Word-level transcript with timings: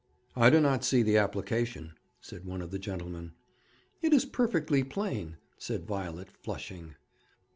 "''I 0.35 0.49
do 0.49 0.59
not 0.59 0.83
see 0.83 1.03
the 1.03 1.19
application,' 1.19 1.93
said 2.19 2.43
one 2.43 2.63
of 2.63 2.71
the 2.71 2.79
gentlemen. 2.79 3.33
'It 4.01 4.11
is 4.13 4.25
perfectly 4.25 4.83
plain,' 4.83 5.37
said 5.59 5.85
Violet, 5.85 6.31
flushing. 6.31 6.95